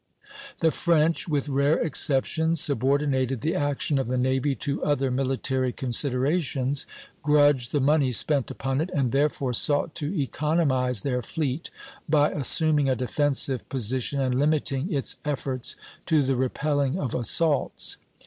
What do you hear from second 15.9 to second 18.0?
to the repelling of assaults.